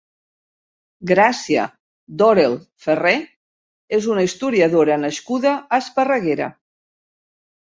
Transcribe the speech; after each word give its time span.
Gràcia 1.09 1.65
Dorel-Ferré 2.21 3.11
és 3.99 4.09
una 4.15 4.25
historiadora 4.29 4.97
nascuda 5.03 5.53
a 5.59 5.83
Esparreguera. 5.85 6.49